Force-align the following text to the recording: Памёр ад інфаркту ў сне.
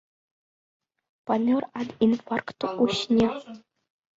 Памёр 1.31 1.63
ад 1.81 1.89
інфаркту 2.07 2.65
ў 2.83 2.99
сне. 3.03 3.29